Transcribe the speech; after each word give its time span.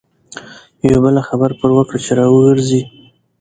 یوه 0.89 0.99
بله 1.05 1.21
خبره 1.27 1.53
پر 1.59 1.69
وکړه 1.73 1.99
چې 2.05 2.11
را 2.17 2.25
وګرځي. 2.29 2.81